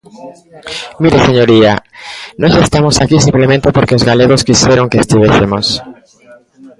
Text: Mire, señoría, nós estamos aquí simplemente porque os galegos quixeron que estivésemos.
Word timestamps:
Mire, 1.01 1.17
señoría, 1.27 1.73
nós 2.41 2.53
estamos 2.65 2.95
aquí 2.97 3.17
simplemente 3.27 3.67
porque 3.75 3.97
os 3.97 4.07
galegos 4.09 4.45
quixeron 4.47 4.89
que 4.91 5.01
estivésemos. 5.03 5.65